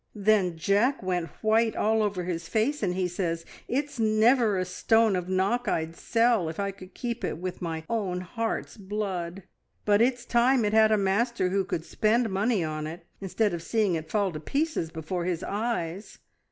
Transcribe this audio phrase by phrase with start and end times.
[0.15, 5.15] Then Jack went white all over his face, and he says, `It's never a stone
[5.15, 9.43] of Knock I'd sell if I could keep it with my own heart's blood,
[9.85, 13.61] but it's time it had a master who could spend money on it instead of
[13.61, 16.17] seeing it fall to pieces before his eyes.'